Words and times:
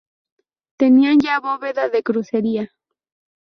Tenían 0.79 1.19
ya 1.19 1.39
bóveda 1.39 1.87
de 1.89 2.01
crucería. 2.01 2.71